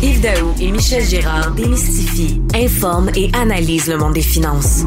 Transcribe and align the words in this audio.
Yves 0.00 0.20
Daou 0.20 0.54
et 0.60 0.70
Michel 0.70 1.02
Girard 1.02 1.52
démystifient, 1.56 2.40
informent 2.54 3.10
et 3.16 3.30
analysent 3.34 3.88
le 3.88 3.96
monde 3.96 4.14
des 4.14 4.22
finances. 4.22 4.84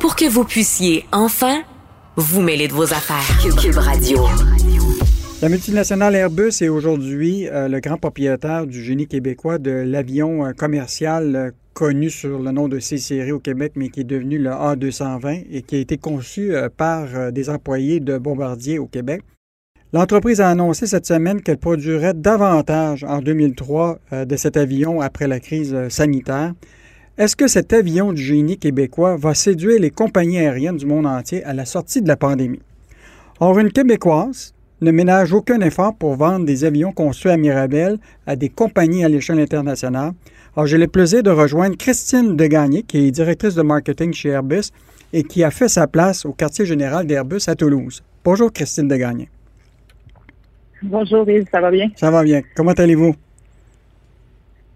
Pour 0.00 0.16
que 0.16 0.28
vous 0.28 0.42
puissiez 0.42 1.04
enfin 1.12 1.62
vous 2.16 2.40
mêler 2.42 2.66
de 2.66 2.72
vos 2.72 2.92
affaires. 2.92 3.38
Cube, 3.60 3.76
Radio. 3.76 4.18
La 5.40 5.48
multinationale 5.48 6.16
Airbus 6.16 6.60
est 6.60 6.68
aujourd'hui 6.68 7.46
euh, 7.46 7.68
le 7.68 7.78
grand 7.78 7.98
propriétaire 7.98 8.66
du 8.66 8.82
génie 8.82 9.06
québécois 9.06 9.58
de 9.58 9.70
l'avion 9.70 10.44
euh, 10.44 10.52
commercial 10.52 11.36
euh, 11.36 11.50
connu 11.72 12.10
sur 12.10 12.40
le 12.40 12.50
nom 12.50 12.66
de 12.66 12.80
C-Série 12.80 13.30
au 13.30 13.38
Québec, 13.38 13.74
mais 13.76 13.90
qui 13.90 14.00
est 14.00 14.04
devenu 14.04 14.38
le 14.38 14.50
A220 14.50 15.44
et 15.52 15.62
qui 15.62 15.76
a 15.76 15.78
été 15.78 15.98
conçu 15.98 16.52
par 16.76 17.32
des 17.32 17.48
employés 17.48 17.98
de 17.98 18.18
Bombardier 18.18 18.78
au 18.78 18.86
Québec. 18.86 19.22
L'entreprise 19.94 20.40
a 20.40 20.48
annoncé 20.48 20.86
cette 20.86 21.04
semaine 21.04 21.42
qu'elle 21.42 21.58
produirait 21.58 22.14
davantage 22.14 23.04
en 23.04 23.20
2003 23.20 23.98
euh, 24.14 24.24
de 24.24 24.36
cet 24.36 24.56
avion 24.56 25.02
après 25.02 25.28
la 25.28 25.38
crise 25.38 25.74
euh, 25.74 25.90
sanitaire. 25.90 26.54
Est-ce 27.18 27.36
que 27.36 27.46
cet 27.46 27.74
avion 27.74 28.14
du 28.14 28.22
génie 28.22 28.56
québécois 28.56 29.18
va 29.18 29.34
séduire 29.34 29.78
les 29.78 29.90
compagnies 29.90 30.38
aériennes 30.38 30.78
du 30.78 30.86
monde 30.86 31.04
entier 31.04 31.44
à 31.44 31.52
la 31.52 31.66
sortie 31.66 32.00
de 32.00 32.08
la 32.08 32.16
pandémie? 32.16 32.62
Or, 33.38 33.58
une 33.58 33.70
Québécoise 33.70 34.54
ne 34.80 34.90
ménage 34.92 35.34
aucun 35.34 35.60
effort 35.60 35.94
pour 35.94 36.16
vendre 36.16 36.46
des 36.46 36.64
avions 36.64 36.92
conçus 36.92 37.28
à 37.28 37.36
Mirabel 37.36 37.98
à 38.26 38.34
des 38.34 38.48
compagnies 38.48 39.04
à 39.04 39.10
l'échelle 39.10 39.40
internationale. 39.40 40.12
Alors, 40.56 40.66
j'ai 40.66 40.78
le 40.78 40.88
plaisir 40.88 41.22
de 41.22 41.30
rejoindre 41.30 41.76
Christine 41.76 42.34
Degagné, 42.34 42.82
qui 42.82 42.96
est 42.96 43.10
directrice 43.10 43.54
de 43.54 43.62
marketing 43.62 44.14
chez 44.14 44.30
Airbus 44.30 44.70
et 45.12 45.22
qui 45.22 45.44
a 45.44 45.50
fait 45.50 45.68
sa 45.68 45.86
place 45.86 46.24
au 46.24 46.32
quartier 46.32 46.64
général 46.64 47.06
d'Airbus 47.06 47.42
à 47.46 47.54
Toulouse. 47.54 48.02
Bonjour, 48.24 48.50
Christine 48.50 48.88
Degagné. 48.88 49.28
Bonjour 50.82 51.28
Yves, 51.30 51.46
ça 51.50 51.60
va 51.60 51.70
bien? 51.70 51.90
Ça 51.96 52.10
va 52.10 52.24
bien. 52.24 52.42
Comment 52.56 52.72
allez-vous? 52.72 53.14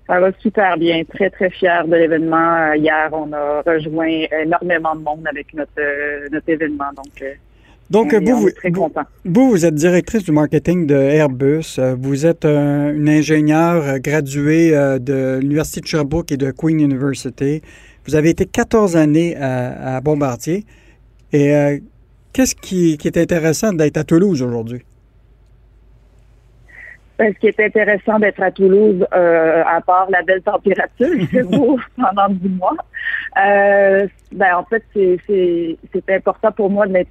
Ça 0.06 0.20
va 0.20 0.30
super 0.38 0.77
bien. 0.79 1.02
Très, 1.05 1.30
très 1.30 1.51
fier 1.51 1.87
de 1.87 1.96
l'événement. 1.96 2.71
Euh, 2.71 2.76
hier, 2.76 3.09
on 3.12 3.32
a 3.32 3.62
rejoint 3.62 4.24
énormément 4.40 4.95
de 4.95 5.01
monde 5.01 5.27
avec 5.29 5.52
notre, 5.52 5.71
euh, 5.80 6.29
notre 6.30 6.49
événement. 6.49 6.93
Donc, 6.95 7.23
euh, 7.23 7.32
donc 7.90 8.15
vous, 8.15 8.37
vous, 8.37 8.51
très 8.51 8.71
vous, 9.24 9.51
vous 9.51 9.66
êtes 9.66 9.74
directrice 9.74 10.23
du 10.23 10.30
marketing 10.30 10.87
de 10.87 10.95
Airbus. 10.95 11.80
Vous 11.99 12.24
êtes 12.24 12.45
une 12.45 13.09
ingénieure 13.09 13.99
graduée 14.01 14.73
de 15.01 15.38
l'Université 15.40 15.80
de 15.80 15.87
Sherbrooke 15.87 16.32
et 16.32 16.37
de 16.37 16.51
Queen 16.51 16.80
University. 16.80 17.62
Vous 18.07 18.16
avez 18.16 18.30
été 18.30 18.45
14 18.46 18.96
années 18.96 19.37
à, 19.37 20.01
Bombardier. 20.01 20.65
Et 21.32 21.80
qu'est-ce 22.32 22.57
qui, 22.57 22.99
qui 22.99 23.07
est 23.07 23.18
intéressant 23.18 23.73
d'être 23.73 23.99
à 23.99 24.02
Toulouse 24.02 24.43
aujourd'hui? 24.43 24.82
Ben, 27.18 27.32
ce 27.32 27.38
qui 27.38 27.46
est 27.46 27.60
intéressant 27.60 28.18
d'être 28.18 28.42
à 28.42 28.50
Toulouse, 28.50 29.06
euh, 29.14 29.62
à 29.66 29.80
part 29.80 30.10
la 30.10 30.22
belle 30.22 30.42
température, 30.42 31.09
c'est 31.32 31.45
beau 31.45 31.78
pendant 31.96 32.28
10 32.28 32.48
mois. 32.50 32.76
Euh, 33.42 34.06
ben, 34.32 34.56
en 34.56 34.64
fait, 34.64 34.82
c'est 34.95 36.10
important 36.10 36.52
pour 36.52 36.68
moi 36.68 36.87
d'être 36.87 37.09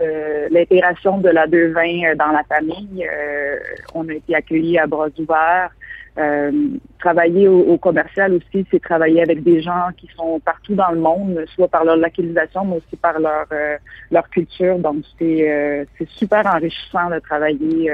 euh, 0.00 0.48
l'intégration 0.50 1.18
de 1.18 1.28
la 1.28 1.48
220 1.48 2.14
dans 2.16 2.30
la 2.30 2.44
famille. 2.44 3.08
on 3.94 4.08
a 4.08 4.12
été 4.12 4.34
accueillis 4.36 4.78
à 4.78 4.86
bras 4.86 5.08
ouverts. 5.18 5.70
travailler 7.00 7.48
au, 7.48 7.76
commercial 7.78 8.34
aussi, 8.34 8.64
c'est 8.70 8.80
travailler 8.80 9.22
avec 9.22 9.42
des 9.42 9.60
gens 9.60 9.88
qui 9.96 10.08
sont 10.16 10.38
partout 10.38 10.76
dans 10.76 10.92
le 10.92 11.00
monde, 11.00 11.44
soit 11.52 11.68
par 11.68 11.84
leur 11.84 11.96
localisation, 11.96 12.64
mais 12.64 12.76
aussi 12.76 12.96
par 12.96 13.18
leur 13.18 13.46
leur 14.12 14.28
culture. 14.30 14.78
Donc, 14.78 14.98
c'est 15.18 15.86
super 16.06 16.46
enrichissant 16.46 17.10
de 17.10 17.18
travailler 17.18 17.90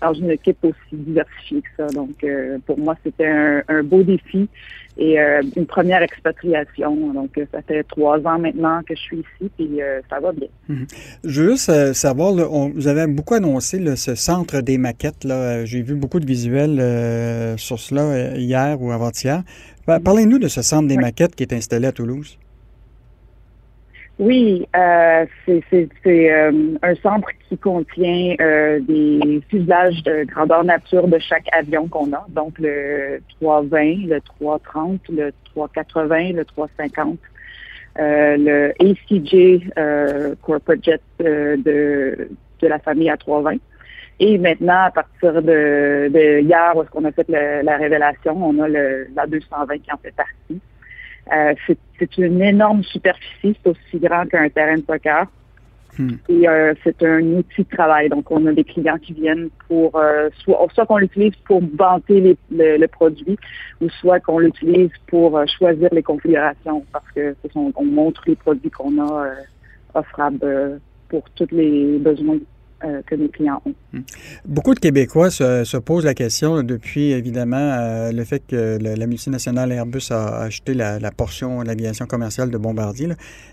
dans 0.00 0.12
une 0.12 0.30
équipe 0.30 0.58
aussi 0.62 0.76
diversifiée 0.92 1.62
que 1.62 1.68
ça. 1.76 1.86
Donc, 1.88 2.22
euh, 2.24 2.58
pour 2.66 2.78
moi, 2.78 2.94
c'était 3.04 3.26
un, 3.26 3.82
beau 3.82 4.02
défi 4.02 4.48
et 4.96 5.20
euh, 5.20 5.42
une 5.56 5.66
première 5.66 6.02
expatriation. 6.02 7.12
Donc, 7.12 7.38
euh, 7.38 7.46
ça 7.52 7.62
fait 7.62 7.82
trois 7.84 8.18
ans 8.26 8.38
maintenant 8.38 8.80
que 8.86 8.94
je 8.94 9.00
suis 9.00 9.18
ici, 9.18 9.50
puis 9.56 9.80
ça 10.10 10.20
va 10.20 10.32
bien. 10.32 10.48
Mhm. 10.68 10.86
Je 11.24 11.42
veux 11.42 11.50
juste 11.50 11.92
savoir, 11.94 12.32
vous 12.32 12.88
avez 12.88 13.06
beaucoup 13.06 13.34
annoncé 13.34 13.96
ce 13.96 14.14
centre 14.14 14.60
des 14.60 14.78
maquettes. 14.78 15.24
Là. 15.24 15.64
J'ai 15.64 15.82
vu 15.82 15.94
beaucoup 15.94 16.20
de 16.20 16.26
visuels 16.26 17.58
sur 17.58 17.78
cela 17.78 18.36
hier 18.36 18.80
ou 18.80 18.92
avant-hier. 18.92 19.42
Parlez-nous 19.86 20.38
de 20.38 20.48
ce 20.48 20.62
centre 20.62 20.88
des 20.88 20.96
maquettes 20.96 21.34
qui 21.34 21.42
est 21.42 21.52
installé 21.52 21.86
à 21.86 21.92
Toulouse. 21.92 22.38
Oui, 24.18 24.66
euh, 24.74 25.26
c'est 25.46 25.96
euh, 26.06 26.76
un 26.82 26.94
centre 26.96 27.28
qui 27.48 27.56
contient 27.56 28.34
euh, 28.40 28.80
des 28.80 29.40
fuselages 29.48 30.02
de 30.02 30.24
grandeur 30.24 30.64
nature 30.64 31.06
de 31.06 31.20
chaque 31.20 31.46
avion 31.52 31.86
qu'on 31.86 32.12
a, 32.12 32.26
donc 32.30 32.58
le 32.58 33.20
320, 33.40 34.08
le 34.08 34.20
330, 34.20 35.00
le 35.10 35.32
380, 35.54 36.32
le 36.32 36.44
350, 36.44 37.18
euh, 38.00 38.36
le 38.36 38.72
ACJ 38.80 39.70
euh, 39.78 40.34
Corporate 40.42 40.82
Jet 40.82 41.00
de, 41.20 42.28
de 42.60 42.66
la 42.66 42.80
famille 42.80 43.10
A320. 43.10 43.60
Et 44.18 44.36
maintenant, 44.36 44.86
à 44.86 44.90
partir 44.90 45.34
de, 45.34 46.08
de 46.08 46.40
hier, 46.40 46.72
où 46.74 46.82
est-ce 46.82 46.90
qu'on 46.90 47.04
a 47.04 47.12
fait 47.12 47.28
la 47.28 47.76
révélation, 47.76 48.36
on 48.36 48.58
a 48.60 48.66
le, 48.66 49.06
la 49.14 49.28
220 49.28 49.78
qui 49.78 49.92
en 49.92 49.96
fait 49.98 50.10
partie. 50.10 50.60
Euh, 51.32 51.54
c'est 51.98 52.18
une 52.18 52.42
énorme 52.42 52.82
superficie, 52.84 53.56
c'est 53.62 53.70
aussi 53.70 53.98
grand 53.98 54.26
qu'un 54.26 54.48
terrain 54.48 54.76
de 54.76 54.84
soccer. 54.84 55.26
Hmm. 55.98 56.12
Et 56.28 56.48
euh, 56.48 56.74
c'est 56.84 57.02
un 57.02 57.22
outil 57.22 57.64
de 57.64 57.76
travail. 57.76 58.08
Donc, 58.08 58.30
on 58.30 58.46
a 58.46 58.52
des 58.52 58.64
clients 58.64 58.98
qui 58.98 59.14
viennent 59.14 59.48
pour 59.66 59.96
euh, 59.96 60.28
soit, 60.44 60.64
soit 60.72 60.86
qu'on 60.86 60.98
l'utilise 60.98 61.34
pour 61.44 61.60
vanter 61.76 62.36
le, 62.50 62.86
produit, 62.86 63.36
ou 63.80 63.88
soit 63.90 64.20
qu'on 64.20 64.38
l'utilise 64.38 64.90
pour 65.08 65.40
choisir 65.58 65.88
les 65.92 66.02
configurations, 66.02 66.84
parce 66.92 67.10
que 67.14 67.34
on 67.54 67.84
montre 67.84 68.22
les 68.26 68.36
produits 68.36 68.70
qu'on 68.70 69.02
a 69.02 69.34
offrables 69.94 70.80
pour 71.08 71.28
tous 71.30 71.48
les 71.50 71.98
besoins 71.98 72.38
euh, 72.84 73.02
que 73.04 73.16
nos 73.16 73.26
clients 73.26 73.60
ont. 73.66 73.74
Hmm. 73.92 74.02
Beaucoup 74.44 74.72
de 74.72 74.78
Québécois 74.78 75.30
se, 75.30 75.76
posent 75.78 76.04
la 76.04 76.14
question 76.14 76.62
depuis, 76.62 77.10
évidemment, 77.10 77.56
euh, 77.56 78.12
le 78.12 78.22
fait 78.22 78.40
que 78.46 78.78
la 78.80 79.06
multinationale 79.08 79.72
Airbus 79.72 80.12
a 80.12 80.42
acheté 80.42 80.74
la, 80.74 81.00
portion 81.10 81.62
de 81.62 81.66
l'aviation 81.66 82.06
commerciale 82.06 82.50
de 82.50 82.56
Bombardier. 82.56 83.08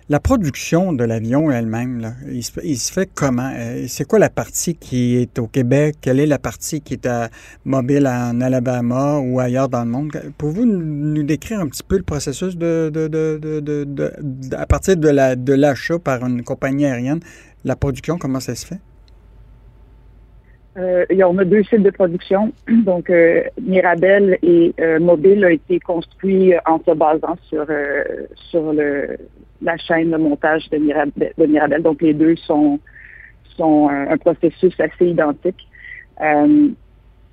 La 0.09 0.19
production 0.19 0.93
de 0.93 1.03
l'avion 1.03 1.49
elle-même, 1.49 2.15
il, 2.31 2.43
se 2.43 2.93
fait 2.93 3.09
comment? 3.15 3.51
Euh, 3.55 3.85
c'est 3.87 4.05
quoi 4.05 4.19
la 4.19 4.29
partie 4.29 4.75
qui 4.75 5.15
est 5.15 5.39
au 5.39 5.47
Québec? 5.47 5.95
Quelle 6.01 6.19
est 6.19 6.27
la 6.27 6.37
partie 6.37 6.81
qui 6.81 6.93
est 6.93 7.07
à 7.07 7.29
mobile 7.63 8.05
en 8.05 8.39
Alabama 8.41 9.17
ou 9.17 9.39
ailleurs 9.39 9.69
dans 9.69 9.85
le 9.85 9.89
monde? 9.89 10.11
Pouvez-vous 10.37 10.67
nous 10.67 11.23
décrire 11.23 11.61
un 11.61 11.67
petit 11.67 11.81
peu 11.81 11.97
le 11.97 12.03
processus 12.03 12.55
de, 12.57 12.91
à 14.55 14.65
partir 14.67 14.97
de 14.97 15.53
l'achat 15.53 15.97
par 15.97 16.23
une 16.23 16.43
compagnie 16.43 16.85
aérienne, 16.85 17.21
la 17.63 17.75
production, 17.75 18.19
comment 18.19 18.39
ça 18.39 18.53
se 18.53 18.67
fait? 18.67 18.79
Euh, 20.77 21.05
on 21.25 21.37
a 21.37 21.45
deux 21.45 21.63
sites 21.63 21.83
de 21.83 21.89
production. 21.89 22.51
Donc, 22.67 23.09
euh, 23.09 23.43
Mirabel 23.61 24.37
et 24.41 24.73
euh, 24.79 24.99
Mobile 24.99 25.45
a 25.45 25.51
été 25.51 25.79
construit 25.79 26.53
en 26.65 26.79
se 26.79 26.91
basant 26.91 27.37
sur 27.49 27.65
euh, 27.69 28.03
sur 28.49 28.73
le 28.73 29.17
la 29.61 29.77
chaîne 29.77 30.11
de 30.11 30.17
montage 30.17 30.69
de 30.69 30.77
Mirabel. 30.77 31.31
De 31.37 31.45
Mirabel. 31.45 31.81
Donc, 31.81 32.01
les 32.01 32.13
deux 32.13 32.35
sont 32.35 32.79
sont 33.55 33.89
un, 33.89 34.17
processus 34.17 34.77
assez 34.81 35.07
identique. 35.07 35.65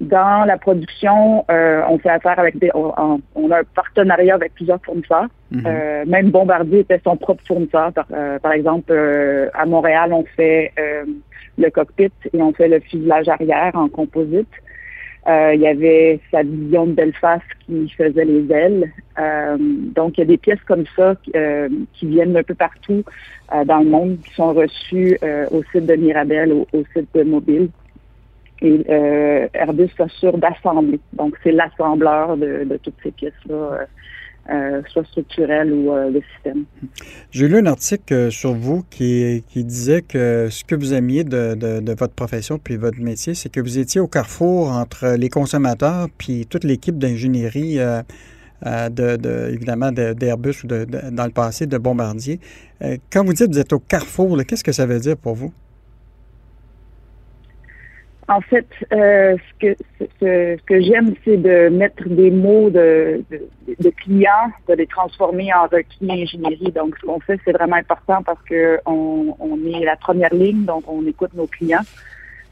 dans 0.00 0.44
la 0.46 0.56
production, 0.56 1.44
on 1.48 1.98
fait 1.98 2.10
affaire 2.10 2.38
avec 2.38 2.56
des, 2.60 2.70
on, 2.74 3.50
a 3.50 3.58
un 3.58 3.64
partenariat 3.74 4.36
avec 4.36 4.54
plusieurs 4.54 4.80
fournisseurs. 4.84 5.26
Mm-hmm. 5.52 6.08
même 6.08 6.30
Bombardier 6.30 6.80
était 6.80 7.00
son 7.02 7.16
propre 7.16 7.42
fournisseur. 7.44 7.92
Par, 7.92 8.06
par 8.40 8.52
exemple, 8.52 8.92
à 9.52 9.66
Montréal, 9.66 10.12
on 10.12 10.24
fait 10.36 10.72
le 11.58 11.70
cockpit 11.70 12.12
et 12.32 12.42
on 12.42 12.52
fait 12.52 12.68
le 12.68 12.80
fuselage 12.80 13.28
arrière 13.28 13.72
en 13.74 13.88
composite. 13.88 14.48
Euh, 15.28 15.52
il 15.54 15.60
y 15.60 15.68
avait 15.68 16.18
sa 16.32 16.42
division 16.42 16.86
de 16.86 16.92
Belfast 16.92 17.44
qui 17.64 17.88
faisait 17.90 18.24
les 18.24 18.52
ailes. 18.52 18.92
Euh, 19.20 19.56
donc, 19.58 20.18
il 20.18 20.20
y 20.20 20.24
a 20.24 20.26
des 20.26 20.36
pièces 20.36 20.62
comme 20.66 20.84
ça 20.96 21.14
euh, 21.36 21.68
qui 21.92 22.06
viennent 22.06 22.36
un 22.36 22.42
peu 22.42 22.54
partout 22.54 23.04
dans 23.66 23.80
le 23.80 23.84
monde, 23.84 24.18
qui 24.24 24.34
sont 24.34 24.54
reçues 24.54 25.18
au 25.50 25.62
site 25.64 25.84
de 25.84 25.94
Mirabel, 25.94 26.52
au, 26.52 26.66
site 26.96 27.08
de 27.14 27.22
Mobile. 27.22 27.68
Et 28.62 28.80
Airbus 29.52 29.90
s'assure 29.96 30.38
d'assembler. 30.38 31.00
Donc, 31.12 31.36
c'est 31.42 31.52
l'assembleur 31.52 32.38
de, 32.38 32.66
toutes 32.82 32.96
ces 33.02 33.10
pièces-là 33.10 33.86
euh, 34.50 34.82
soit 34.90 35.04
structurel 35.04 35.72
ou 35.72 35.92
euh, 35.92 36.10
de 36.10 36.20
système. 36.34 36.64
J'ai 37.30 37.46
lu 37.46 37.58
un 37.58 37.66
article 37.66 38.12
euh, 38.12 38.30
sur 38.30 38.54
vous 38.54 38.84
qui, 38.90 39.44
disait 39.54 40.02
que 40.02 40.48
ce 40.50 40.64
que 40.64 40.74
vous 40.74 40.94
aimiez 40.94 41.22
de, 41.22 41.54
de, 41.54 41.94
votre 41.94 42.14
profession 42.14 42.58
puis 42.58 42.76
votre 42.76 42.98
métier, 42.98 43.34
c'est 43.34 43.50
que 43.50 43.60
vous 43.60 43.78
étiez 43.78 44.00
au 44.00 44.08
carrefour 44.08 44.72
entre 44.72 45.14
les 45.16 45.28
consommateurs 45.28 46.08
puis 46.18 46.46
toute 46.46 46.64
l'équipe 46.64 46.98
d'ingénierie, 46.98 47.78
de, 48.64 49.48
évidemment, 49.52 49.92
d'Airbus 49.92 50.64
ou 50.64 50.66
de, 50.66 50.86
dans 51.12 51.24
le 51.24 51.30
passé 51.30 51.66
de 51.66 51.78
Bombardier. 51.78 52.40
quand 53.12 53.24
vous 53.24 53.34
dites 53.34 53.46
que 53.46 53.52
vous 53.52 53.60
êtes 53.60 53.72
au 53.72 53.78
carrefour, 53.78 54.36
qu'est-ce 54.44 54.64
que 54.64 54.72
ça 54.72 54.86
veut 54.86 54.98
dire 54.98 55.16
pour 55.16 55.34
vous? 55.34 55.52
En 58.28 58.40
fait, 58.40 58.66
euh, 58.92 59.36
ce 59.36 59.66
que, 59.66 59.76
ce, 60.20 60.56
que 60.62 60.80
j'aime, 60.80 61.14
c'est 61.24 61.36
de 61.36 61.68
mettre 61.68 62.08
des 62.08 62.30
mots 62.30 62.70
de, 62.70 63.24
de, 63.30 63.40
de, 63.80 63.90
clients, 63.90 64.50
de 64.68 64.74
les 64.74 64.86
transformer 64.86 65.52
en 65.52 65.64
requis 65.64 66.08
ingénierie. 66.08 66.72
Donc, 66.72 66.96
ce 67.00 67.06
qu'on 67.06 67.18
fait, 67.20 67.40
c'est 67.44 67.52
vraiment 67.52 67.76
important 67.76 68.22
parce 68.22 68.40
que 68.42 68.78
on, 68.86 69.34
on, 69.40 69.56
est 69.66 69.84
la 69.84 69.96
première 69.96 70.32
ligne, 70.32 70.64
donc 70.64 70.84
on 70.86 71.04
écoute 71.06 71.34
nos 71.34 71.48
clients. 71.48 71.82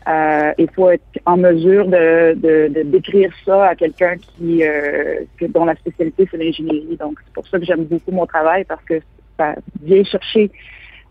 Euh, 0.08 0.52
il 0.58 0.68
faut 0.70 0.90
être 0.90 1.04
en 1.26 1.36
mesure 1.36 1.86
de, 1.86 2.34
de, 2.34 2.82
décrire 2.82 3.30
ça 3.44 3.68
à 3.68 3.74
quelqu'un 3.76 4.16
qui 4.16 4.64
euh, 4.64 5.20
dont 5.50 5.66
la 5.66 5.76
spécialité 5.76 6.26
c'est 6.30 6.36
l'ingénierie. 6.36 6.96
Donc, 6.98 7.18
c'est 7.24 7.32
pour 7.32 7.46
ça 7.46 7.58
que 7.58 7.64
j'aime 7.64 7.84
beaucoup 7.84 8.10
mon 8.10 8.26
travail 8.26 8.64
parce 8.64 8.82
que 8.84 9.00
ça 9.38 9.54
vient 9.82 10.02
chercher 10.02 10.50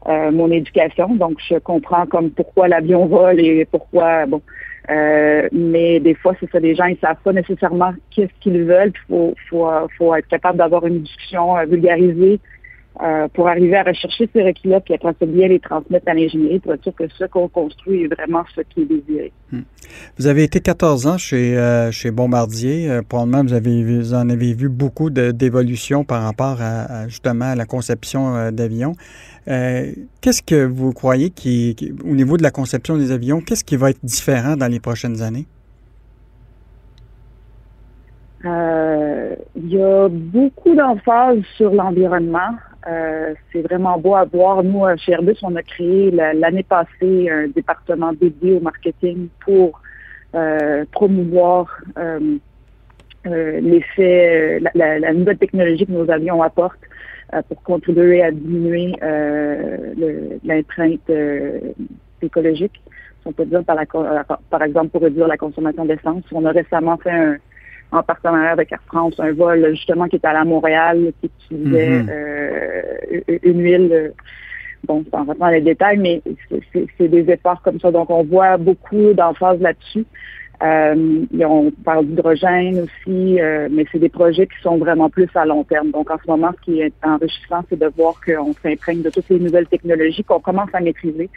euh, 0.07 0.31
mon 0.31 0.51
éducation. 0.51 1.15
Donc, 1.15 1.37
je 1.47 1.55
comprends 1.57 2.05
comme 2.05 2.31
pourquoi 2.31 2.67
l'avion 2.67 3.05
vole 3.05 3.39
et 3.39 3.65
pourquoi, 3.65 4.25
bon. 4.25 4.41
Euh, 4.89 5.47
mais 5.51 5.99
des 5.99 6.15
fois, 6.15 6.33
c'est 6.39 6.49
ça, 6.51 6.59
les 6.59 6.73
gens, 6.73 6.85
ils 6.85 6.97
savent 6.97 7.21
pas 7.23 7.33
nécessairement 7.33 7.93
qu'est-ce 8.09 8.33
qu'ils 8.41 8.63
veulent. 8.63 8.91
Il 8.95 9.07
faut, 9.07 9.35
faut, 9.49 9.69
faut 9.97 10.15
être 10.15 10.27
capable 10.27 10.57
d'avoir 10.57 10.85
une 10.87 11.01
discussion 11.01 11.57
euh, 11.57 11.65
vulgarisée 11.65 12.39
euh, 13.01 13.29
pour 13.33 13.47
arriver 13.47 13.77
à 13.77 13.83
rechercher 13.83 14.29
ces 14.33 14.43
requis-là, 14.43 14.81
puis 14.81 14.93
après 14.93 15.15
ça, 15.17 15.25
bien 15.25 15.47
les 15.47 15.61
transmettre 15.61 16.09
à 16.09 16.13
l'ingénierie 16.13 16.59
pour 16.59 16.73
être 16.73 16.83
sûr 16.83 16.93
que 16.93 17.07
ce 17.07 17.23
qu'on 17.23 17.47
construit 17.47 18.03
est 18.03 18.13
vraiment 18.13 18.43
ce 18.53 18.59
qui 18.59 18.81
est 18.81 18.85
désiré. 18.85 19.31
Hmm. 19.53 19.61
Vous 20.17 20.27
avez 20.27 20.43
été 20.43 20.59
14 20.59 21.07
ans 21.07 21.17
chez, 21.17 21.57
euh, 21.57 21.91
chez 21.91 22.11
Bombardier. 22.11 22.91
Euh, 22.91 23.01
probablement, 23.01 23.43
vous, 23.43 23.53
avez, 23.53 23.83
vous 23.85 24.13
en 24.13 24.29
avez 24.29 24.53
vu 24.53 24.67
beaucoup 24.67 25.09
d'évolution 25.09 26.03
par 26.03 26.23
rapport 26.23 26.57
à, 26.61 27.07
justement 27.07 27.45
à 27.45 27.55
la 27.55 27.65
conception 27.65 28.51
d'avions. 28.51 28.95
qu'est-ce 29.45 30.43
que 30.43 30.65
vous 30.65 30.91
croyez 30.91 31.29
qui, 31.29 31.77
au 32.03 32.15
niveau 32.15 32.35
de 32.35 32.43
la 32.43 32.51
conception 32.51 32.97
des 32.97 33.13
avions, 33.13 33.39
qu'est-ce 33.39 33.63
qui 33.63 33.77
va 33.77 33.91
être 33.91 34.03
différent 34.03 34.57
dans 34.57 34.67
les 34.67 34.81
prochaines 34.81 35.21
années? 35.21 35.45
Il 38.43 39.69
y 39.69 39.81
a 39.81 40.09
beaucoup 40.09 40.75
d'emphase 40.75 41.39
sur 41.55 41.73
l'environnement. 41.73 42.57
Euh, 42.89 43.33
c'est 43.51 43.61
vraiment 43.61 43.97
beau 43.99 44.15
à 44.15 44.25
voir. 44.25 44.63
Nous, 44.63 44.83
chez 44.97 45.11
Airbus, 45.11 45.37
on 45.43 45.55
a 45.55 45.63
créé 45.63 46.11
l'année 46.11 46.63
passée 46.63 47.29
un 47.29 47.47
département 47.47 48.13
dédié 48.13 48.53
au 48.53 48.59
marketing 48.59 49.27
pour 49.45 49.81
euh, 50.35 50.85
promouvoir 50.91 51.81
euh, 51.97 52.37
l'effet, 53.25 54.61
la, 54.73 55.13
nouvelle 55.13 55.37
technologie 55.37 55.85
que 55.85 55.91
nos 55.91 56.09
avions 56.09 56.41
apportent 56.41 56.79
pour 57.47 57.61
contribuer 57.61 58.23
à 58.23 58.31
diminuer 58.31 58.93
l'empreinte 60.43 61.11
écologique. 62.21 62.81
on 63.25 63.33
peut 63.33 63.45
dire 63.45 63.63
par, 63.63 63.77
par 64.49 64.63
exemple 64.63 64.89
pour 64.89 65.01
réduire 65.01 65.27
la 65.27 65.37
consommation 65.37 65.85
d'essence. 65.85 66.23
On 66.31 66.45
a 66.45 66.51
récemment 66.51 66.97
fait 66.97 67.11
un, 67.11 67.37
en 67.91 68.03
partenariat 68.03 68.51
avec 68.51 68.71
Air 68.71 68.81
France, 68.87 69.15
un 69.19 69.31
vol 69.31 69.67
justement 69.71 70.07
qui 70.07 70.17
était 70.17 70.27
à 70.27 70.45
Montréal, 70.45 71.11
qui 71.21 71.31
utilisait 71.47 71.89
mhm. 71.89 72.09
euh, 72.09 73.37
une 73.43 73.61
huile. 73.61 73.89
Euh, 73.91 74.09
bon, 74.85 75.03
sans 75.11 75.25
rentrer 75.25 75.39
dans 75.39 75.47
les 75.47 75.61
détails, 75.61 75.97
mais 75.97 76.21
c'est 76.97 77.07
des 77.07 77.29
efforts 77.31 77.61
comme 77.61 77.79
ça. 77.79 77.91
Donc, 77.91 78.09
on 78.09 78.23
voit 78.23 78.57
beaucoup 78.57 79.13
d'emphase 79.13 79.59
là-dessus. 79.59 80.05
Euh, 80.61 81.25
on 81.39 81.71
parle 81.85 82.05
d'hydrogène 82.05 82.81
aussi, 82.81 83.39
euh, 83.39 83.69
mais 83.71 83.85
c'est 83.91 83.99
des 83.99 84.09
projets 84.09 84.45
qui 84.45 84.61
sont 84.61 84.77
vraiment 84.77 85.09
plus 85.09 85.29
à 85.35 85.45
long 85.45 85.63
terme. 85.63 85.91
Donc, 85.91 86.11
en 86.11 86.17
ce 86.17 86.29
moment, 86.29 86.51
ce 86.57 86.65
qui 86.65 86.81
est 86.81 86.93
enrichissant, 87.01 87.63
c'est 87.69 87.79
de 87.79 87.89
voir 87.95 88.15
qu'on 88.25 88.53
s'imprègne 88.61 89.01
de 89.01 89.09
toutes 89.09 89.29
les 89.29 89.39
nouvelles 89.39 89.67
technologies 89.67 90.23
qu'on 90.23 90.41
commence 90.41 90.69
à 90.73 90.81
maîtriser. 90.81 91.29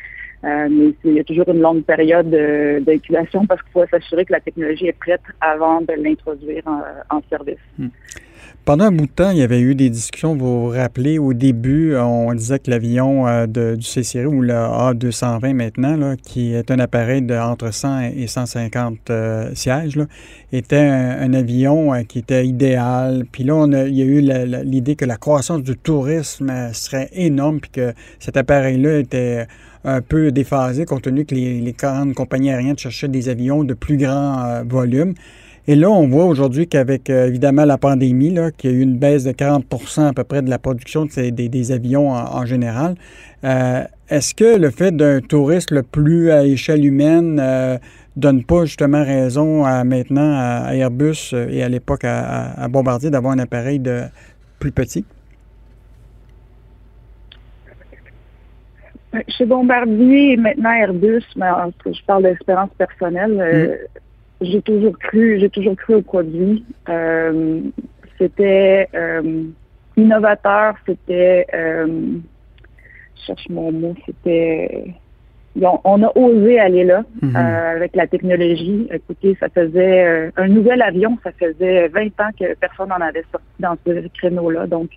Euh, 0.45 0.69
mais 0.71 0.93
il 1.05 1.15
y 1.15 1.21
a 1.21 1.25
toujours 1.25 1.49
une 1.49 1.61
longue 1.61 1.85
période 1.85 2.31
d'incubation 2.85 3.47
parce 3.47 3.63
qu'il 3.63 3.73
faut 3.73 3.87
s'assurer 3.87 4.25
que 4.25 4.33
la 4.33 4.41
technologie 4.41 4.87
est 4.87 4.99
prête 4.99 5.23
avant 5.41 5.81
de 5.81 5.93
l'introduire 5.93 6.65
en, 6.67 7.21
service. 7.31 7.59
Hmm. 7.79 7.89
Pendant 8.65 8.85
un 8.85 8.93
bout 8.93 9.07
de 9.07 9.11
temps, 9.11 9.31
il 9.31 9.39
y 9.39 9.43
avait 9.43 9.61
eu 9.61 9.75
des 9.75 9.91
discussions, 9.91 10.37
vous 10.37 10.67
vous 10.67 10.69
rappelez, 10.69 11.19
au 11.19 11.33
début, 11.33 11.97
on 11.97 12.33
disait 12.33 12.61
que 12.61 12.71
l'avion 12.71 13.27
euh, 13.27 13.47
du 13.47 13.83
C-Série 13.83 14.27
ou 14.27 14.41
le 14.41 14.53
A220 14.53 15.53
maintenant, 15.53 16.15
qui 16.23 16.55
est 16.55 16.71
un 16.71 16.79
appareil 16.79 17.23
de 17.23 17.35
entre 17.35 17.73
100 17.73 18.13
et 18.17 18.29
150 18.29 19.11
euh, 19.11 19.51
sièges, 19.55 19.99
était 20.53 20.77
un, 20.77 21.35
avion 21.35 22.05
qui 22.05 22.21
était 22.21 22.47
idéal. 22.47 23.25
Puis 23.33 23.43
là, 23.43 23.67
il 23.67 23.97
y 23.97 24.03
a 24.03 24.05
eu 24.05 24.21
l'idée 24.65 24.95
que 24.95 25.07
la 25.07 25.17
croissance 25.17 25.65
du 25.65 25.77
tourisme 25.77 26.53
serait 26.73 27.09
énorme, 27.15 27.59
puis 27.59 27.71
que 27.71 27.95
cet 28.21 28.37
appareil-là 28.37 28.99
était 28.99 29.49
un 29.85 30.01
peu 30.01 30.31
déphasé 30.31 30.85
compte 30.85 31.03
tenu 31.03 31.25
que 31.25 31.35
les, 31.35 31.61
les 31.61 31.73
grandes 31.73 32.15
compagnies 32.15 32.51
aériennes 32.51 32.79
cherchaient 32.79 33.09
des 33.09 33.29
avions 33.29 33.65
de 33.65 33.75
plus 33.75 33.97
grand 33.97 34.45
euh, 34.45 34.63
volume. 34.65 35.15
Et 35.69 35.77
là, 35.77 35.89
on 35.91 36.09
voit 36.09 36.25
aujourd'hui 36.25 36.67
qu'avec 36.67 37.09
euh, 37.09 37.29
évidemment 37.29 37.65
la 37.65 37.79
pandémie, 37.79 38.35
qu'il 38.59 38.71
y 38.71 38.75
a 38.75 38.77
eu 38.77 38.81
une 38.81 38.99
baisse 38.99 39.25
de 39.25 39.31
40% 39.31 40.09
à 40.09 40.13
peu 40.13 40.25
près 40.25 40.43
de 40.43 40.51
la 40.51 40.59
production 40.59 41.05
des, 41.05 41.31
des, 41.31 41.73
avions 41.73 42.11
en, 42.11 42.45
général. 42.47 42.97
Euh, 43.45 43.85
est-ce 44.09 44.35
que 44.35 44.57
le 44.57 44.71
fait 44.71 44.95
d'un 44.97 45.21
tourisme 45.21 45.83
plus 45.83 46.31
à 46.33 46.45
échelle 46.45 46.85
humaine 46.85 47.39
euh, 47.41 47.79
donne 48.17 48.43
pas 48.45 48.65
justement 48.65 49.05
raison 49.05 49.65
à 49.65 49.85
maintenant 49.85 50.35
à 50.37 50.75
Airbus 50.75 51.33
et 51.33 51.63
à 51.63 51.69
l'époque 51.69 52.05
à, 52.05 52.61
à 52.61 52.69
Bombardier 52.69 53.11
d'avoir 53.11 53.33
un 53.33 53.39
appareil 53.39 53.79
de 53.79 54.03
plus 54.59 54.73
petit? 54.73 55.05
Chez 59.29 59.45
Bombardier, 59.45 60.39
maintenant 60.39 60.73
Airbus, 60.73 61.25
mais 61.37 61.47
je 61.85 62.05
parle 62.07 62.23
d'expérience 62.23 62.71
personnelle, 62.79 63.39
euh, 63.41 63.67
mm. 63.67 63.77
J'ai 64.43 64.63
toujours 64.63 64.99
cru, 64.99 65.39
j'ai 65.41 65.51
toujours 65.51 65.77
cru 65.77 65.95
au 65.95 66.03
produit. 66.03 66.65
Euh, 66.89 67.61
c'était 68.19 68.89
euh, 68.95 69.45
innovateur, 69.97 70.75
c'était, 70.87 71.47
je 71.53 73.27
cherche 73.27 73.49
mon 73.49 73.73
mot, 73.73 73.95
c'était, 74.07 74.95
on 75.57 76.03
a 76.03 76.13
osé 76.17 76.59
aller 76.59 76.85
là 76.85 77.03
mm-hmm. 77.23 77.37
avec 77.37 77.97
la 77.97 78.07
technologie. 78.07 78.87
Écoutez, 78.93 79.37
ça 79.41 79.49
faisait 79.49 80.31
un 80.37 80.49
nouvel 80.49 80.83
avion, 80.83 81.19
ça 81.25 81.31
faisait 81.33 81.89
20 81.89 82.07
ans 82.21 82.31
que 82.39 82.55
personne 82.55 82.89
n'en 82.89 83.01
avait 83.01 83.25
sorti 83.31 83.47
dans 83.59 83.77
ce 83.87 84.09
créneau-là, 84.19 84.67
donc 84.67 84.91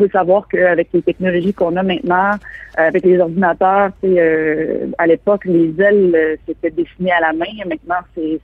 faut 0.00 0.08
savoir 0.10 0.48
qu'avec 0.48 0.88
les 0.94 1.02
technologies 1.02 1.52
qu'on 1.52 1.76
a 1.76 1.82
maintenant, 1.82 2.32
euh, 2.78 2.88
avec 2.88 3.04
les 3.04 3.18
ordinateurs, 3.18 3.90
euh, 4.04 4.86
à 4.96 5.06
l'époque, 5.06 5.44
les 5.44 5.74
ailes, 5.78 6.12
euh, 6.14 6.36
c'était 6.46 6.70
dessiné 6.70 7.12
à 7.12 7.20
la 7.20 7.32
main. 7.34 7.52
Maintenant, 7.66 8.02
c'est, 8.14 8.40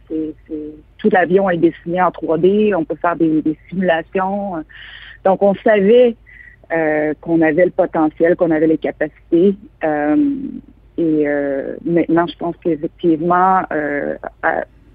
tout 0.98 1.08
l'avion 1.10 1.48
est 1.48 1.56
dessiné 1.56 2.02
en 2.02 2.10
3D. 2.10 2.74
On 2.74 2.84
peut 2.84 2.96
faire 2.96 3.16
des, 3.16 3.42
simulations. 3.70 4.64
Donc, 5.24 5.42
on 5.42 5.54
savait 5.54 6.14
qu'on 7.20 7.40
avait 7.42 7.66
le 7.66 7.70
potentiel, 7.70 8.34
qu'on 8.36 8.50
avait 8.50 8.66
les 8.66 8.78
capacités. 8.78 9.54
et 10.98 11.26
maintenant, 11.84 12.26
je 12.26 12.36
pense 12.36 12.56
qu'effectivement, 12.62 13.62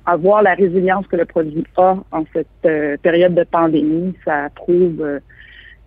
avoir 0.06 0.42
la 0.42 0.54
résilience 0.54 1.08
que 1.08 1.16
le 1.16 1.26
produit 1.26 1.64
a 1.78 1.96
en 2.12 2.24
cette 2.34 3.02
période 3.02 3.36
de 3.36 3.44
pandémie, 3.44 4.14
ça 4.26 4.50
prouve 4.54 5.22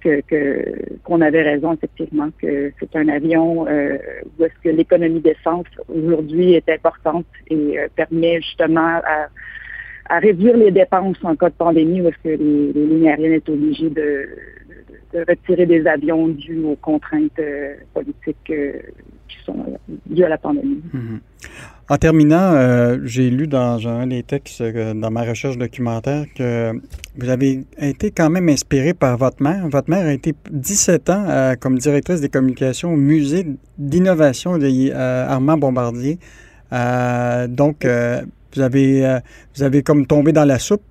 que 0.04 0.62
qu'on 1.02 1.20
avait 1.20 1.42
raison 1.42 1.72
effectivement 1.72 2.28
que 2.40 2.72
c'est 2.78 2.96
un 2.96 3.08
avion 3.08 3.66
euh, 3.66 3.98
où 4.38 4.44
est-ce 4.44 4.54
que 4.62 4.68
l'économie 4.68 5.20
d'essence 5.20 5.66
aujourd'hui 5.88 6.54
est 6.54 6.68
importante 6.68 7.26
et 7.48 7.78
euh, 7.78 7.88
permet 7.94 8.40
justement 8.40 9.00
à, 9.04 9.28
à, 10.08 10.18
réduire 10.18 10.56
les 10.56 10.70
dépenses 10.70 11.16
en 11.22 11.36
cas 11.36 11.48
de 11.48 11.54
pandémie 11.54 12.00
où 12.00 12.08
est-ce 12.08 12.22
que 12.22 12.42
les, 12.42 12.72
les 12.72 12.86
lignes 12.86 13.08
aériennes 13.08 13.40
sont 13.46 13.52
obligées 13.52 13.90
de, 13.90 14.28
de, 15.12 15.24
retirer 15.28 15.66
des 15.66 15.86
avions 15.86 16.28
dus 16.28 16.62
aux 16.64 16.76
contraintes 16.76 17.38
euh, 17.38 17.74
politiques 17.92 18.36
qui 18.46 19.36
sont 19.44 19.78
dues 20.06 20.24
à 20.24 20.28
la 20.28 20.38
pandémie. 20.38 20.82
Mm-hmm. 20.94 21.18
En 21.90 21.98
terminant, 21.98 22.54
euh, 22.54 22.98
j'ai 23.04 23.28
lu 23.28 23.46
dans 23.46 23.86
un 23.86 24.06
des 24.06 24.22
textes, 24.22 24.62
euh, 24.62 24.94
dans 24.94 25.10
ma 25.10 25.22
recherche 25.22 25.58
documentaire, 25.58 26.24
que 26.34 26.72
vous 27.18 27.28
avez 27.28 27.64
été 27.78 28.10
quand 28.10 28.30
même 28.30 28.48
inspiré 28.48 28.94
par 28.94 29.18
votre 29.18 29.42
mère. 29.42 29.68
Votre 29.68 29.90
mère 29.90 30.06
a 30.06 30.12
été 30.14 30.34
17 30.50 31.10
ans 31.10 31.26
euh, 31.28 31.54
comme 31.56 31.76
directrice 31.76 32.22
des 32.22 32.30
communications 32.30 32.94
au 32.94 32.96
musée 32.96 33.46
d'innovation 33.76 34.56
de 34.56 34.92
Armand 34.94 35.58
Bombardier. 35.58 36.18
donc, 36.70 37.86
vous 38.54 38.62
avez 38.62 39.18
vous 39.54 39.62
avez 39.62 39.82
comme 39.82 40.06
tombé 40.06 40.32
dans 40.32 40.46
la 40.46 40.58
soupe? 40.58 40.82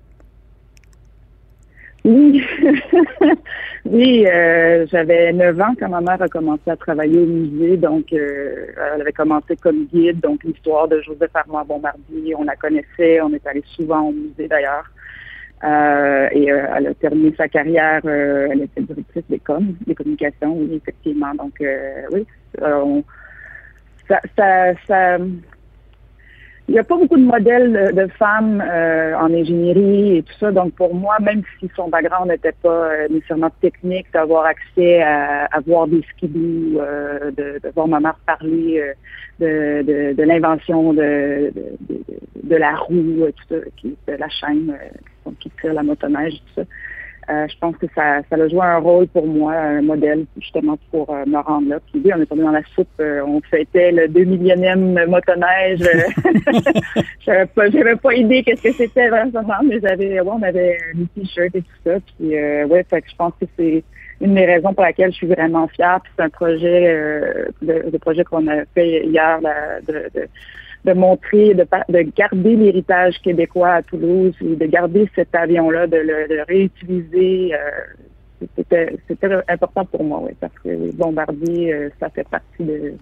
Oui. 2.04 2.40
Oui, 3.86 4.26
euh, 4.26 4.86
j'avais 4.90 5.32
9 5.34 5.60
ans 5.60 5.74
quand 5.78 5.90
ma 5.90 6.00
mère 6.00 6.20
a 6.22 6.28
commencé 6.28 6.70
à 6.70 6.76
travailler 6.76 7.18
au 7.18 7.26
musée. 7.26 7.76
Donc, 7.76 8.12
euh, 8.12 8.66
elle 8.94 9.02
avait 9.02 9.12
commencé 9.12 9.56
comme 9.56 9.84
guide. 9.92 10.20
Donc, 10.20 10.42
l'histoire 10.42 10.88
de 10.88 11.02
Joseph 11.02 11.30
Armand 11.34 11.66
Bombardier, 11.66 12.34
on 12.34 12.44
la 12.44 12.56
connaissait. 12.56 13.20
On 13.20 13.32
est 13.34 13.46
allé 13.46 13.62
souvent 13.76 14.08
au 14.08 14.12
musée 14.12 14.48
d'ailleurs. 14.48 14.90
Euh, 15.64 16.28
et 16.32 16.46
elle 16.46 16.86
a 16.86 16.94
terminé 16.94 17.34
sa 17.36 17.46
carrière. 17.48 18.00
elle 18.04 18.62
était 18.62 18.80
directrice 18.82 19.24
des 19.28 19.38
com, 19.38 19.74
des 19.86 19.94
communications, 19.94 20.56
oui, 20.56 20.76
effectivement. 20.76 21.34
Donc, 21.34 21.62
oui, 22.12 22.26
ça, 24.08 24.20
ça, 24.36 24.74
ça 24.86 25.18
il 26.66 26.72
n'y 26.72 26.78
a 26.78 26.84
pas 26.84 26.96
beaucoup 26.96 27.16
de 27.16 27.24
modèles 27.24 27.92
de, 27.94 28.06
femmes 28.18 28.62
euh, 28.66 29.14
en 29.16 29.32
ingénierie 29.32 30.16
et 30.16 30.22
tout 30.22 30.32
ça. 30.40 30.50
Donc 30.50 30.72
pour 30.74 30.94
moi, 30.94 31.16
même 31.20 31.42
si 31.58 31.70
son 31.76 31.88
background 31.88 32.30
n'était 32.30 32.52
pas 32.52 32.68
euh, 32.68 33.08
nécessairement 33.10 33.50
technique, 33.60 34.06
d'avoir 34.12 34.46
accès 34.46 35.02
à, 35.02 35.44
à, 35.44 35.60
voir 35.60 35.86
des 35.86 36.02
skidoo, 36.12 36.80
euh, 36.80 37.30
de, 37.32 37.60
de, 37.62 37.68
voir 37.74 37.86
ma 37.86 38.00
mère 38.00 38.16
parler 38.26 38.82
de, 39.40 39.82
de, 39.82 40.14
de 40.14 40.22
l'invention 40.22 40.94
de, 40.94 41.52
de, 42.42 42.56
la 42.56 42.74
roue, 42.76 43.26
tout 43.36 43.54
ça, 43.54 43.56
qui, 43.76 43.96
de 44.08 44.12
la 44.14 44.28
chaîne 44.30 44.74
qui 45.40 45.50
tire 45.60 45.74
la 45.74 45.82
motoneige, 45.82 46.34
tout 46.34 46.62
ça. 46.62 46.62
Euh, 47.30 47.46
je 47.48 47.56
pense 47.58 47.76
que 47.76 47.86
ça, 47.94 48.20
ça 48.28 48.36
a 48.36 48.48
joué 48.48 48.60
un 48.60 48.78
rôle 48.78 49.06
pour 49.08 49.26
moi, 49.26 49.54
un 49.54 49.82
modèle 49.82 50.26
justement 50.38 50.78
pour 50.90 51.08
euh, 51.10 51.24
me 51.26 51.38
rendre 51.38 51.68
là. 51.70 51.78
Puis 51.80 52.02
oui, 52.04 52.12
on 52.14 52.20
est 52.20 52.26
tombé 52.26 52.42
dans 52.42 52.50
la 52.50 52.62
soupe, 52.74 52.88
euh, 53.00 53.22
on 53.26 53.40
fêtait 53.42 53.92
le 53.92 54.08
2 54.08 54.24
millionième 54.24 55.06
motoneige. 55.06 55.80
j'avais 57.20 57.46
pas, 57.46 57.70
j'avais 57.70 57.96
pas 57.96 58.14
idée 58.14 58.42
qu'est-ce 58.42 58.62
que 58.62 58.72
c'était 58.72 59.08
vraiment, 59.08 59.62
mais 59.64 59.80
j'avais, 59.80 60.20
ouais, 60.20 60.32
on 60.32 60.42
avait 60.42 60.78
des 60.94 61.06
t-shirts 61.22 61.54
et 61.54 61.62
tout 61.62 61.76
ça. 61.84 61.92
Puis 62.00 62.30
ouais, 62.30 62.84
fait 62.90 63.02
que 63.02 63.10
je 63.10 63.16
pense 63.16 63.32
que 63.40 63.46
c'est 63.56 63.82
une 64.20 64.34
des 64.34 64.46
raisons 64.46 64.74
pour 64.74 64.84
laquelle 64.84 65.10
je 65.12 65.16
suis 65.16 65.26
vraiment 65.26 65.66
fière. 65.68 66.00
Puis 66.02 66.12
c'est 66.16 66.24
un 66.24 66.30
projet, 66.30 67.50
le, 67.62 67.98
projet 67.98 68.24
qu'on 68.24 68.46
a 68.48 68.64
fait 68.74 69.06
hier 69.06 69.40
de, 69.86 70.10
de 70.14 70.28
de 70.84 70.92
montrer, 70.92 71.54
de, 71.54 71.66
de 71.88 72.02
garder 72.14 72.56
l'héritage 72.56 73.18
québécois 73.22 73.74
à 73.74 73.82
Toulouse 73.82 74.34
et 74.40 74.56
de 74.56 74.66
garder 74.66 75.08
cet 75.14 75.34
avion-là, 75.34 75.86
de 75.86 75.96
le, 75.96 76.42
réutiliser. 76.46 77.54
Euh, 77.54 78.46
c'était, 78.56 78.90
important 79.48 79.84
pour 79.86 80.04
moi, 80.04 80.20
oui, 80.22 80.32
parce 80.38 80.52
que 80.62 80.68
les 80.68 80.92
bombardiers, 80.92 81.72
euh, 81.72 81.88
ça 81.98 82.10
fait 82.10 82.28
partie 82.28 82.64
de 82.64 82.94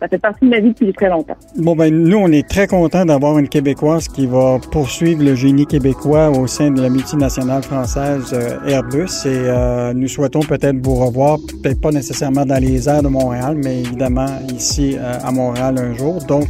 ça 0.00 0.08
fait 0.08 0.18
partie 0.18 0.44
de 0.44 0.50
ma 0.50 0.60
vie 0.60 0.70
depuis 0.70 0.92
très 0.92 1.08
longtemps. 1.08 1.36
Bon, 1.56 1.74
ben, 1.74 1.92
nous, 1.92 2.18
on 2.18 2.28
est 2.28 2.48
très 2.48 2.66
contents 2.66 3.04
d'avoir 3.04 3.38
une 3.38 3.48
Québécoise 3.48 4.08
qui 4.08 4.26
va 4.26 4.58
poursuivre 4.70 5.22
le 5.24 5.34
génie 5.34 5.66
québécois 5.66 6.30
au 6.30 6.46
sein 6.46 6.70
de 6.70 6.80
la 6.80 6.88
multinationale 6.88 7.62
française 7.62 8.32
euh, 8.32 8.58
Airbus 8.66 9.08
et 9.24 9.28
euh, 9.28 9.92
nous 9.94 10.08
souhaitons 10.08 10.40
peut-être 10.40 10.76
vous 10.82 10.94
revoir, 10.94 11.38
peut-être 11.62 11.80
pas 11.80 11.90
nécessairement 11.90 12.46
dans 12.46 12.62
les 12.62 12.88
airs 12.88 13.02
de 13.02 13.08
Montréal, 13.08 13.58
mais 13.62 13.80
évidemment 13.80 14.26
ici 14.54 14.96
euh, 14.96 15.14
à 15.22 15.32
Montréal 15.32 15.76
un 15.78 15.94
jour. 15.94 16.18
Donc, 16.26 16.48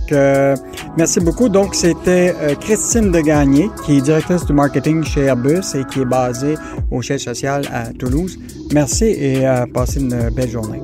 merci 0.96 1.20
beaucoup. 1.20 1.48
Donc, 1.48 1.74
c'était 1.74 2.34
Christine 2.60 3.10
de 3.10 3.20
Gagné, 3.20 3.68
qui 3.84 3.98
est 3.98 4.00
directrice 4.00 4.44
du 4.44 4.52
marketing 4.52 5.04
chez 5.04 5.22
Airbus 5.22 5.74
et 5.74 5.84
qui 5.84 6.00
est 6.00 6.04
basée 6.04 6.54
au 6.90 7.02
siège 7.02 7.24
social 7.24 7.62
à 7.72 7.92
Toulouse. 7.92 8.38
Merci 8.72 9.06
et 9.06 9.44
passez 9.72 10.00
une 10.00 10.30
belle 10.30 10.50
journée. 10.50 10.80